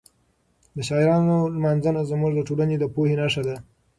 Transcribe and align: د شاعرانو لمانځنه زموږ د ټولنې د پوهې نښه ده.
د 0.75 0.77
شاعرانو 0.87 1.37
لمانځنه 1.55 2.01
زموږ 2.11 2.31
د 2.35 2.39
ټولنې 2.47 2.75
د 2.79 2.85
پوهې 2.93 3.15
نښه 3.21 3.41
ده. 3.47 3.55